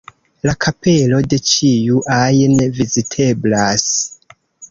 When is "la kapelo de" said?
0.49-1.37